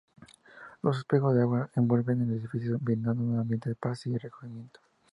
Los 0.81 0.97
espejos 0.97 1.35
de 1.35 1.43
agua 1.43 1.69
envuelven 1.75 2.21
el 2.23 2.39
edificio 2.39 2.79
brindando 2.81 3.21
un 3.23 3.37
ambiente 3.37 3.69
de 3.69 3.75
paz 3.75 4.07
y 4.07 4.17
recogimiento. 4.17 4.79